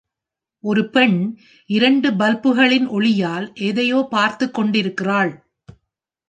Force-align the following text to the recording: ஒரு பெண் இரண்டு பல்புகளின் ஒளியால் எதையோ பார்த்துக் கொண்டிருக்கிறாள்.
ஒரு 0.59 0.89
பெண் 0.89 1.37
இரண்டு 1.65 2.11
பல்புகளின் 2.11 2.87
ஒளியால் 2.87 3.53
எதையோ 3.53 4.07
பார்த்துக் 4.09 4.53
கொண்டிருக்கிறாள். 4.53 5.51